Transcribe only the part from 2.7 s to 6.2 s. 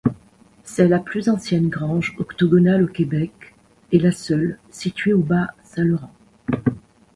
au Québec et la seule située au Bas-Saint-Laurent.